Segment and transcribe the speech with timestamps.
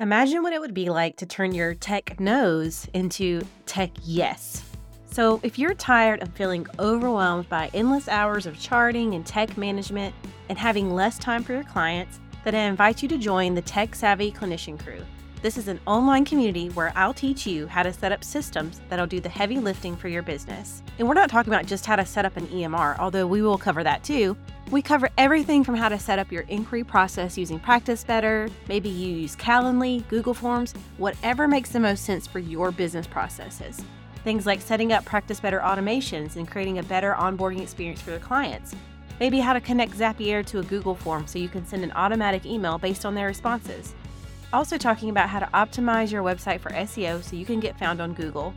[0.00, 4.62] Imagine what it would be like to turn your tech nose into tech yes.
[5.10, 10.14] So, if you're tired of feeling overwhelmed by endless hours of charting and tech management
[10.48, 13.96] and having less time for your clients, then I invite you to join the Tech
[13.96, 15.04] Savvy Clinician Crew.
[15.40, 19.06] This is an online community where I'll teach you how to set up systems that'll
[19.06, 20.82] do the heavy lifting for your business.
[20.98, 23.56] And we're not talking about just how to set up an EMR, although we will
[23.56, 24.36] cover that too.
[24.72, 28.88] We cover everything from how to set up your inquiry process using Practice Better, maybe
[28.88, 33.80] you use Calendly, Google Forms, whatever makes the most sense for your business processes.
[34.24, 38.18] Things like setting up Practice Better automations and creating a better onboarding experience for your
[38.18, 38.74] clients.
[39.20, 42.44] Maybe how to connect Zapier to a Google form so you can send an automatic
[42.44, 43.94] email based on their responses.
[44.52, 48.00] Also, talking about how to optimize your website for SEO so you can get found
[48.00, 48.54] on Google.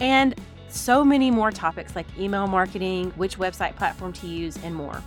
[0.00, 0.34] And
[0.68, 5.02] so many more topics like email marketing, which website platform to use, and more.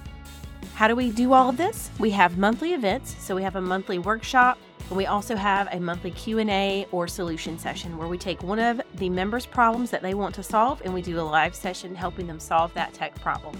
[0.75, 1.89] How do we do all of this?
[1.97, 4.59] We have monthly events, so we have a monthly workshop,
[4.89, 8.81] and we also have a monthly Q&A or solution session where we take one of
[8.95, 12.27] the members' problems that they want to solve and we do a live session helping
[12.27, 13.57] them solve that tech problem.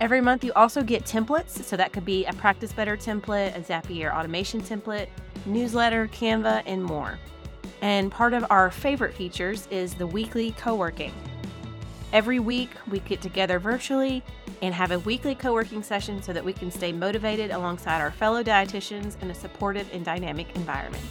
[0.00, 3.60] Every month you also get templates, so that could be a Practice Better template, a
[3.60, 5.08] Zapier automation template,
[5.44, 7.18] newsletter, Canva, and more.
[7.82, 11.12] And part of our favorite features is the weekly co-working.
[12.14, 14.22] Every week, we get together virtually
[14.62, 18.10] and have a weekly co working session so that we can stay motivated alongside our
[18.10, 21.04] fellow dietitians in a supportive and dynamic environment.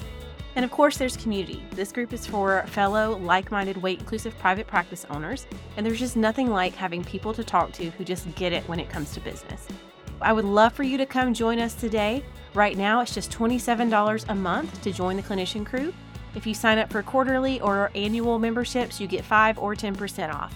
[0.55, 1.63] And of course, there's community.
[1.71, 5.45] This group is for fellow like minded weight inclusive private practice owners,
[5.77, 8.79] and there's just nothing like having people to talk to who just get it when
[8.79, 9.67] it comes to business.
[10.21, 12.23] I would love for you to come join us today.
[12.53, 15.93] Right now, it's just $27 a month to join the clinician crew.
[16.35, 20.55] If you sign up for quarterly or annual memberships, you get 5 or 10% off.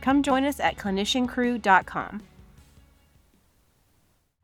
[0.00, 2.22] Come join us at cliniciancrew.com.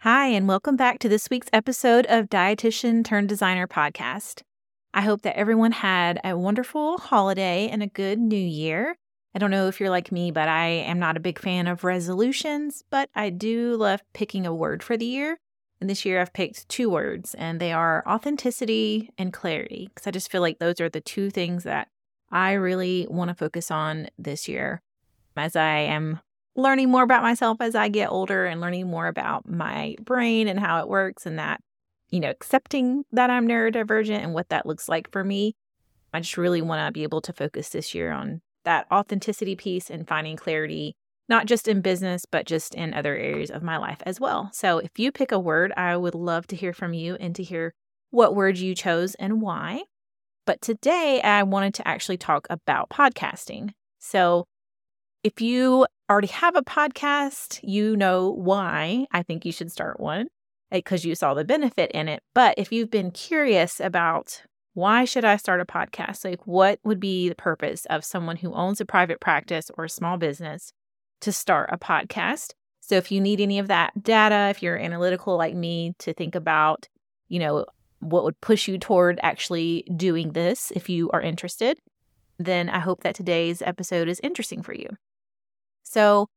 [0.04, 4.40] Hi, and welcome back to this week's episode of Dietitian Turned Designer podcast.
[4.94, 8.96] I hope that everyone had a wonderful holiday and a good new year.
[9.34, 11.84] I don't know if you're like me, but I am not a big fan of
[11.84, 15.36] resolutions, but I do love picking a word for the year.
[15.82, 20.12] And this year I've picked two words, and they are authenticity and clarity, because I
[20.12, 21.88] just feel like those are the two things that
[22.32, 24.80] I really want to focus on this year
[25.36, 26.20] as I am
[26.56, 30.58] learning more about myself as I get older and learning more about my brain and
[30.58, 31.60] how it works and that,
[32.10, 35.54] you know, accepting that I'm neurodivergent and what that looks like for me.
[36.12, 39.90] I just really want to be able to focus this year on that authenticity piece
[39.90, 40.96] and finding clarity,
[41.28, 44.50] not just in business, but just in other areas of my life as well.
[44.52, 47.42] So if you pick a word, I would love to hear from you and to
[47.42, 47.74] hear
[48.10, 49.84] what word you chose and why.
[50.46, 53.70] But today I wanted to actually talk about podcasting.
[54.00, 54.46] So
[55.22, 60.26] if you already have a podcast, you know why I think you should start one
[60.72, 62.22] eh, because you saw the benefit in it.
[62.34, 64.42] But if you've been curious about
[64.74, 66.24] why should I start a podcast?
[66.24, 69.90] Like what would be the purpose of someone who owns a private practice or a
[69.90, 70.72] small business
[71.20, 72.54] to start a podcast?
[72.80, 76.34] So if you need any of that data, if you're analytical like me to think
[76.34, 76.88] about,
[77.28, 77.66] you know,
[78.00, 81.78] what would push you toward actually doing this if you are interested,
[82.38, 84.88] then I hope that today's episode is interesting for you.
[85.82, 86.28] So,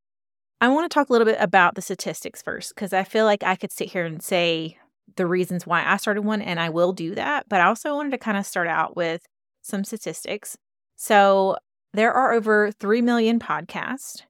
[0.60, 3.42] I want to talk a little bit about the statistics first because I feel like
[3.42, 4.78] I could sit here and say
[5.16, 7.48] the reasons why I started one, and I will do that.
[7.48, 9.22] But I also wanted to kind of start out with
[9.62, 10.56] some statistics.
[10.96, 11.56] So,
[11.92, 14.22] there are over 3 million podcasts.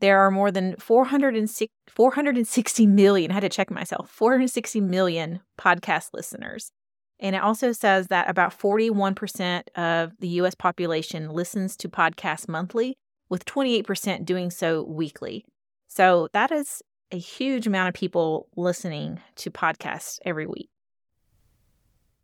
[0.00, 6.08] There are more than 460, 460 million, I had to check myself, 460 million podcast
[6.12, 6.72] listeners.
[7.20, 12.96] And it also says that about 41% of the US population listens to podcasts monthly,
[13.32, 15.42] with 28% doing so weekly.
[15.88, 20.68] So that is a huge amount of people listening to podcasts every week.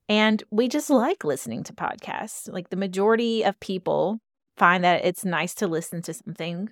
[0.07, 2.53] And we just like listening to podcasts.
[2.53, 4.19] Like the majority of people
[4.59, 6.69] find that it's nice to listen to something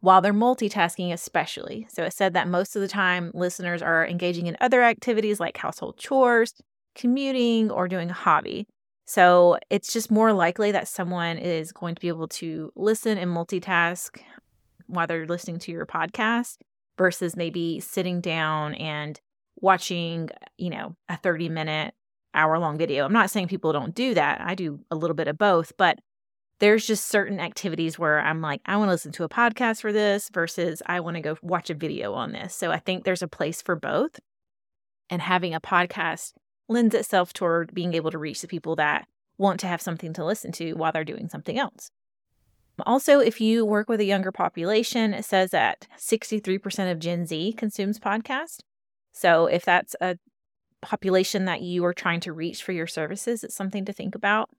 [0.00, 1.88] while they're multitasking, especially.
[1.90, 5.56] So it said that most of the time listeners are engaging in other activities like
[5.56, 6.54] household chores,
[6.94, 8.68] commuting, or doing a hobby.
[9.10, 13.28] So it's just more likely that someone is going to be able to listen and
[13.28, 14.20] multitask
[14.86, 16.58] while they're listening to your podcast
[16.96, 19.20] versus maybe sitting down and
[19.56, 20.28] watching,
[20.58, 21.92] you know, a 30 minute,
[22.34, 23.04] hour long video.
[23.04, 24.42] I'm not saying people don't do that.
[24.42, 25.98] I do a little bit of both, but
[26.60, 29.92] there's just certain activities where I'm like, I want to listen to a podcast for
[29.92, 32.54] this versus I want to go watch a video on this.
[32.54, 34.20] So I think there's a place for both.
[35.12, 36.34] And having a podcast
[36.70, 39.06] lends itself toward being able to reach the people that
[39.36, 41.90] want to have something to listen to while they're doing something else.
[42.86, 47.52] Also, if you work with a younger population, it says that 63% of Gen Z
[47.58, 48.60] consumes podcast.
[49.12, 50.16] So if that's a
[50.82, 53.44] population that you are trying to reach for your services.
[53.44, 54.50] It's something to think about.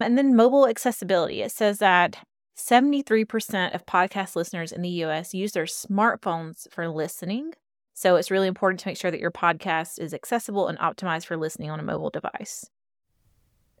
[0.00, 1.42] And then mobile accessibility.
[1.42, 2.18] It says that
[2.56, 7.52] 73% of podcast listeners in the US use their smartphones for listening.
[7.94, 11.36] So it's really important to make sure that your podcast is accessible and optimized for
[11.36, 12.68] listening on a mobile device.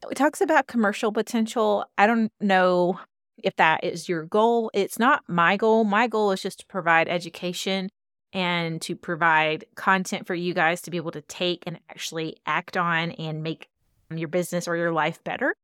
[0.08, 1.84] It talks about commercial potential.
[1.98, 3.00] I don't know
[3.42, 4.70] if that is your goal.
[4.72, 5.84] It's not my goal.
[5.84, 7.88] My goal is just to provide education
[8.32, 12.76] and to provide content for you guys to be able to take and actually act
[12.76, 13.68] on and make
[14.14, 15.54] your business or your life better.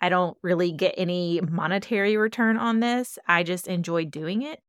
[0.00, 3.18] I don't really get any monetary return on this.
[3.26, 4.60] I just enjoy doing it.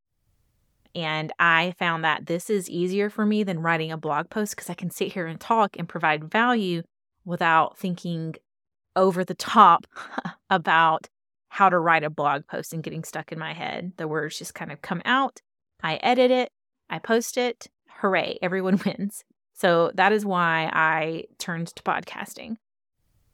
[0.97, 4.67] And I found that this is easier for me than writing a blog post because
[4.67, 6.81] I can sit here and talk and provide value
[7.23, 8.33] without thinking
[8.95, 9.85] over the top
[10.49, 11.07] about
[11.49, 13.91] how to write a blog post and getting stuck in my head.
[13.97, 15.39] The words just kind of come out.
[15.83, 16.49] I edit it,
[16.89, 17.67] I post it.
[18.01, 19.23] Hooray, everyone wins.
[19.53, 22.57] So that is why I turned to podcasting.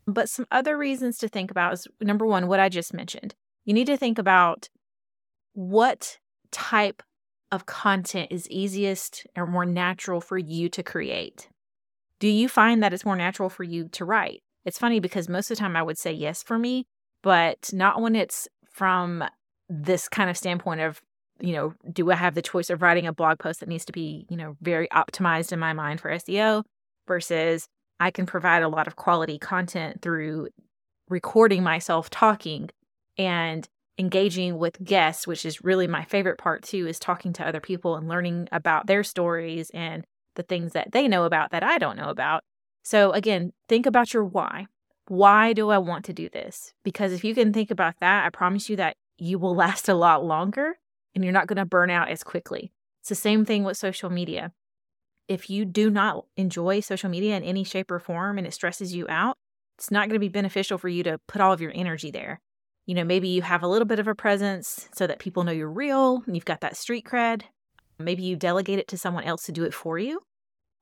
[0.06, 3.36] But some other reasons to think about is number one, what I just mentioned.
[3.63, 4.68] You need to think about
[5.54, 6.18] what
[6.51, 7.01] type
[7.53, 11.50] of content is easiest or more natural for you to create.
[12.19, 14.41] Do you find that it's more natural for you to write?
[14.65, 16.88] It's funny because most of the time I would say yes for me,
[17.21, 19.23] but not when it's from
[19.69, 21.00] this kind of standpoint of,
[21.39, 23.94] you know, do I have the choice of writing a blog post that needs to
[23.94, 26.63] be, you know, very optimized in my mind for SEO
[27.07, 27.67] versus
[28.00, 30.47] I can provide a lot of quality content through
[31.07, 32.71] recording myself talking
[33.15, 37.59] and engaging with guests, which is really my favorite part too, is talking to other
[37.59, 40.05] people and learning about their stories and
[40.35, 42.43] the things that they know about that I don't know about.
[42.83, 44.67] So, again, think about your why.
[45.07, 46.73] Why do I want to do this?
[46.83, 49.93] Because if you can think about that, I promise you that you will last a
[49.93, 50.77] lot longer
[51.13, 52.71] and you're not going to burn out as quickly.
[53.01, 54.53] It's the same thing with social media
[55.27, 58.93] if you do not enjoy social media in any shape or form and it stresses
[58.93, 59.37] you out,
[59.77, 62.41] it's not going to be beneficial for you to put all of your energy there.
[62.85, 65.51] You know, maybe you have a little bit of a presence so that people know
[65.51, 67.44] you're real and you've got that street cred.
[67.97, 70.21] Maybe you delegate it to someone else to do it for you.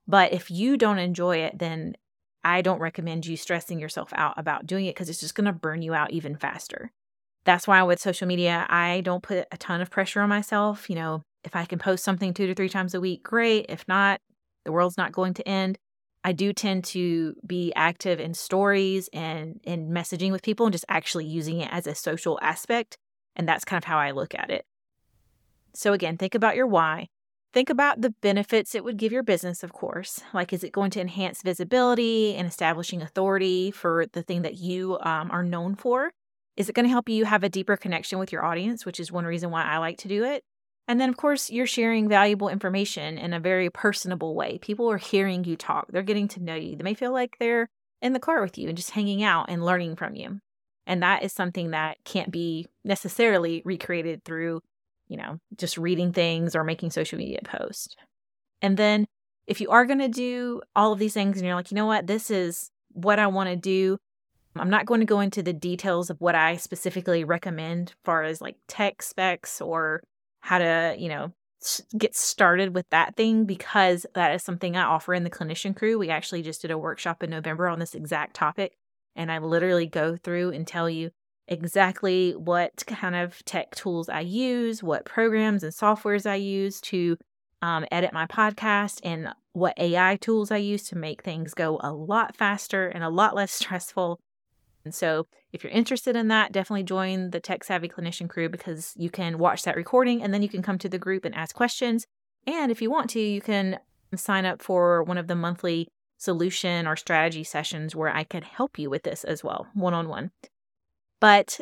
[0.07, 1.95] But if you don't enjoy it, then
[2.44, 5.53] I don't recommend you stressing yourself out about doing it because it's just going to
[5.53, 6.92] burn you out even faster.
[7.44, 10.89] That's why with social media, I don't put a ton of pressure on myself.
[10.89, 13.68] You know, if I can post something two to three times a week, great.
[13.69, 14.19] If not,
[14.65, 15.77] the world's not going to end.
[16.23, 20.85] I do tend to be active in stories and in messaging with people and just
[20.88, 22.97] actually using it as a social aspect.
[23.35, 24.65] And that's kind of how I look at it.
[25.73, 27.07] So, again, think about your why.
[27.53, 30.21] Think about the benefits it would give your business, of course.
[30.33, 34.97] Like, is it going to enhance visibility and establishing authority for the thing that you
[35.01, 36.12] um, are known for?
[36.56, 39.12] Is it going to help you have a deeper connection with your audience, which is
[39.12, 40.44] one reason why I like to do it?
[40.88, 44.57] And then, of course, you're sharing valuable information in a very personable way.
[44.57, 46.75] People are hearing you talk, they're getting to know you.
[46.75, 47.69] They may feel like they're
[48.01, 50.39] in the car with you and just hanging out and learning from you.
[50.88, 54.62] And that is something that can't be necessarily recreated through,
[55.07, 57.95] you know, just reading things or making social media posts.
[58.62, 59.06] And then,
[59.48, 61.86] if you are going to do all of these things and you're like, you know
[61.86, 63.98] what, this is what I want to do,
[64.56, 68.42] I'm not going to go into the details of what I specifically recommend far as
[68.42, 70.04] like tech specs or
[70.41, 71.33] how to, you know,
[71.97, 75.97] get started with that thing because that is something I offer in the clinician crew.
[75.97, 78.73] We actually just did a workshop in November on this exact topic.
[79.15, 81.11] And I literally go through and tell you
[81.47, 87.18] exactly what kind of tech tools I use, what programs and softwares I use to
[87.61, 91.94] um, edit my podcast, and what AI tools I use to make things go a
[91.94, 94.19] lot faster and a lot less stressful
[94.83, 98.94] and so, if you're interested in that, definitely join the Tech Savvy Clinician crew because
[98.95, 101.56] you can watch that recording and then you can come to the group and ask
[101.56, 102.07] questions.
[102.47, 103.80] And if you want to, you can
[104.16, 108.80] sign up for one of the monthly solution or strategy sessions where I can help
[108.80, 110.31] you with this as well, one on one.
[111.19, 111.59] But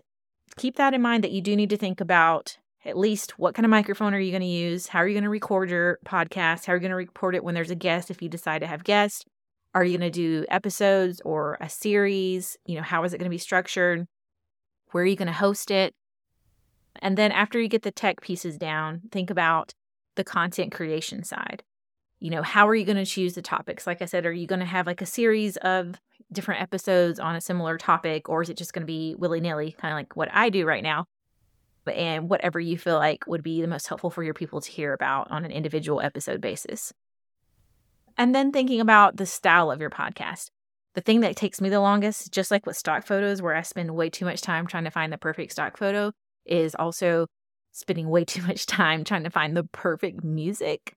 [0.58, 3.66] keep that in mind that you do need to think about at least what kind
[3.66, 4.88] of microphone are you going to use?
[4.88, 6.66] How are you going to record your podcast?
[6.66, 8.68] How are you going to record it when there's a guest if you decide to
[8.68, 9.26] have guests?
[9.76, 12.58] Are you going to do episodes or a series?
[12.66, 14.08] You know, how is it going to be structured?
[14.92, 15.94] Where are you going to host it?
[17.02, 19.74] And then after you get the tech pieces down, think about
[20.16, 21.64] the content creation side.
[22.20, 23.88] You know, how are you going to choose the topics?
[23.88, 27.36] Like I said, are you going to have like a series of different episodes on
[27.36, 30.16] a similar topic, or is it just going to be willy nilly, kind of like
[30.16, 31.06] what I do right now?
[31.92, 34.94] And whatever you feel like would be the most helpful for your people to hear
[34.94, 36.94] about on an individual episode basis.
[38.20, 40.50] And then thinking about the style of your podcast.
[40.94, 43.96] The thing that takes me the longest, just like with stock photos, where I spend
[43.96, 46.12] way too much time trying to find the perfect stock photo,
[46.46, 47.28] is also
[47.72, 50.96] spending way too much time trying to find the perfect music.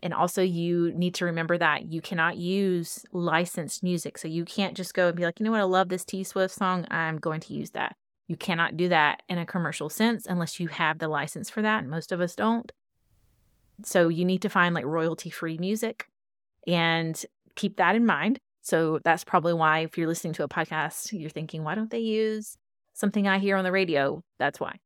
[0.00, 4.16] And also, you need to remember that you cannot use licensed music.
[4.16, 6.22] So you can't just go and be like, you know what, I love this T
[6.22, 6.86] Swift song.
[6.88, 7.96] I'm going to use that.
[8.28, 11.82] You cannot do that in a commercial sense unless you have the license for that.
[11.82, 12.70] And most of us don't.
[13.82, 16.06] So you need to find like royalty free music
[16.66, 18.38] and keep that in mind.
[18.62, 21.98] So that's probably why, if you're listening to a podcast, you're thinking, why don't they
[21.98, 22.56] use
[22.94, 24.22] something I hear on the radio?
[24.38, 24.78] That's why.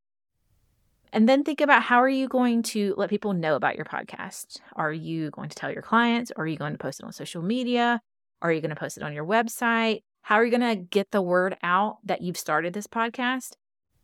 [1.12, 4.58] And then think about how are you going to let people know about your podcast?
[4.76, 6.30] Are you going to tell your clients?
[6.36, 8.00] Are you going to post it on social media?
[8.42, 10.02] Are you going to post it on your website?
[10.22, 13.52] How are you going to get the word out that you've started this podcast?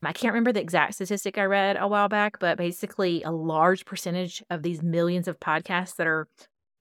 [0.03, 3.85] I can't remember the exact statistic I read a while back, but basically, a large
[3.87, 6.29] percentage of these millions of podcasts that are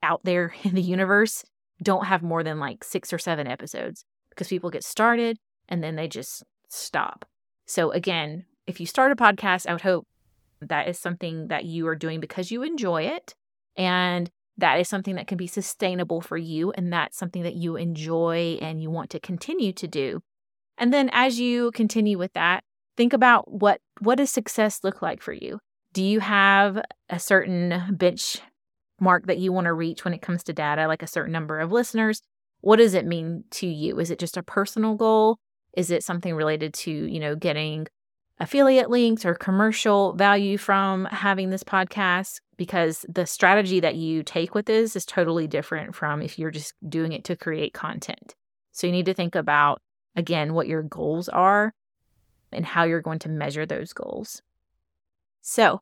[0.03, 1.43] out there in the universe
[1.81, 5.95] don't have more than like six or seven episodes because people get started and then
[5.95, 7.25] they just stop.
[7.65, 10.07] So, again, if you start a podcast, I would hope
[10.61, 13.35] that is something that you are doing because you enjoy it
[13.75, 17.75] and that is something that can be sustainable for you and that's something that you
[17.75, 20.21] enjoy and you want to continue to do.
[20.77, 22.63] And then as you continue with that,
[22.97, 25.59] think about what what does success look like for you?
[25.93, 27.95] Do you have a certain
[29.03, 31.59] benchmark that you want to reach when it comes to data, like a certain number
[31.59, 32.21] of listeners?
[32.61, 33.99] What does it mean to you?
[33.99, 35.37] Is it just a personal goal?
[35.75, 37.87] Is it something related to, you know, getting
[38.39, 44.55] affiliate links or commercial value from having this podcast because the strategy that you take
[44.55, 48.35] with this is totally different from if you're just doing it to create content.
[48.71, 49.81] So you need to think about,
[50.15, 51.73] again, what your goals are
[52.51, 54.41] and how you're going to measure those goals.
[55.41, 55.81] So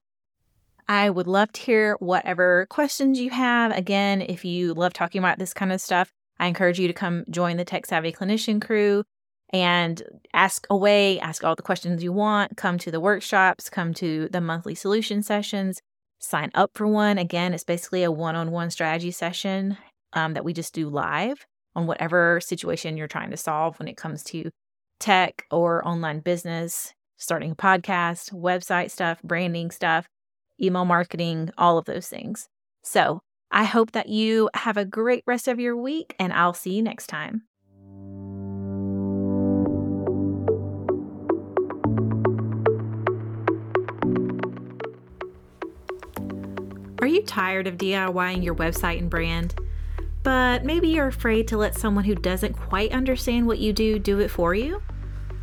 [0.92, 3.72] I would love to hear whatever questions you have.
[3.72, 7.24] Again, if you love talking about this kind of stuff, I encourage you to come
[7.30, 9.06] join the Tech Savvy Clinician crew
[9.54, 14.28] and ask away, ask all the questions you want, come to the workshops, come to
[14.34, 15.80] the monthly solution sessions,
[16.20, 17.18] sign up for one.
[17.18, 19.78] Again, it's basically a one on one strategy session
[20.12, 23.96] um, that we just do live on whatever situation you're trying to solve when it
[23.96, 24.52] comes to
[25.00, 30.06] tech or online business, starting a podcast, website stuff, branding stuff,
[30.62, 32.48] email marketing, all of those things.
[32.84, 36.74] So I hope that you have a great rest of your week, and I'll see
[36.76, 37.44] you next time.
[47.02, 49.56] Are you tired of DIYing your website and brand?
[50.24, 54.20] But maybe you're afraid to let someone who doesn't quite understand what you do do
[54.20, 54.84] it for you?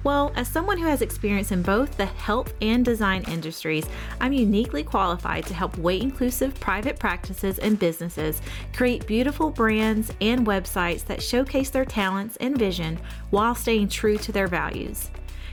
[0.04, 3.86] Well, as someone who has experience in both the health and design industries,
[4.20, 8.40] I'm uniquely qualified to help weight inclusive private practices and businesses
[8.72, 12.98] create beautiful brands and websites that showcase their talents and vision
[13.30, 15.10] while staying true to their values.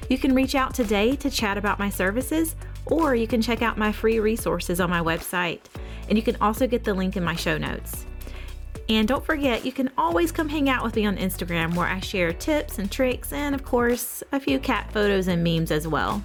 [0.09, 3.79] You can reach out today to chat about my services, or you can check out
[3.79, 5.61] my free resources on my website
[6.07, 8.05] and you can also get the link in my show notes.
[8.87, 11.99] And don't forget, you can always come hang out with me on Instagram where I
[11.99, 16.23] share tips and tricks and, of course, a few cat photos and memes as well.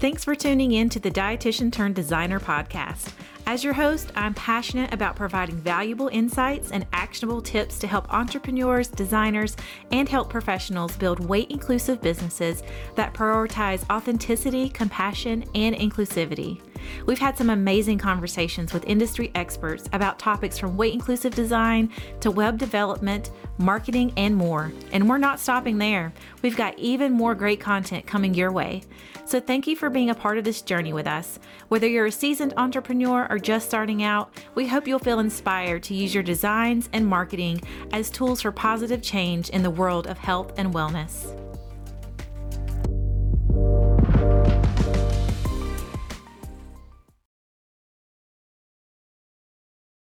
[0.00, 3.12] Thanks for tuning in to the Dietitian Turned Designer podcast.
[3.46, 8.88] As your host, I'm passionate about providing valuable insights and actionable tips to help entrepreneurs,
[8.88, 9.54] designers,
[9.92, 12.62] and health professionals build weight inclusive businesses
[12.94, 16.60] that prioritize authenticity, compassion, and inclusivity.
[17.06, 22.30] We've had some amazing conversations with industry experts about topics from weight inclusive design to
[22.30, 24.72] web development, marketing, and more.
[24.92, 26.12] And we're not stopping there.
[26.42, 28.82] We've got even more great content coming your way.
[29.26, 31.38] So thank you for being a part of this journey with us.
[31.68, 35.94] Whether you're a seasoned entrepreneur or just starting out, we hope you'll feel inspired to
[35.94, 37.60] use your designs and marketing
[37.92, 41.53] as tools for positive change in the world of health and wellness.